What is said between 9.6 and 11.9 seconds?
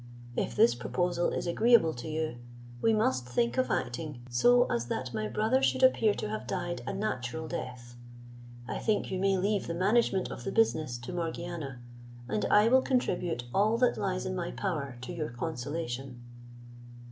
the management of the business to Morgiana,